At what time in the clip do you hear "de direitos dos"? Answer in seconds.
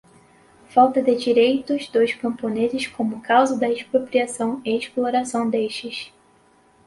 0.99-2.11